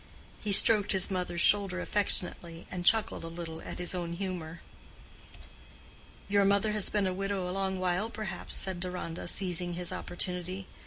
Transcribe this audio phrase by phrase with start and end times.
[0.41, 4.61] He stroked his mother's shoulder affectionately, and chuckled a little at his own humor.
[6.27, 10.65] "Your mother has been a widow a long while, perhaps," said Deronda, seizing his opportunity.